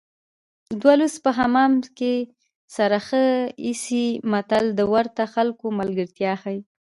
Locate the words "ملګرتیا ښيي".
5.79-6.59